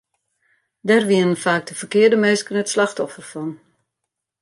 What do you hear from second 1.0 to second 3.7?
wienen faak de ferkearde minsken it slachtoffer fan.